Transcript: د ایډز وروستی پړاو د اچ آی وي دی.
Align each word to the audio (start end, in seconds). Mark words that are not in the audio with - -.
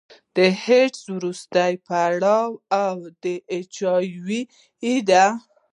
د 0.35 0.37
ایډز 0.65 1.01
وروستی 1.15 1.73
پړاو 1.87 2.95
د 3.23 3.25
اچ 3.55 3.75
آی 3.95 4.07
وي 4.25 4.41
دی. 5.09 5.23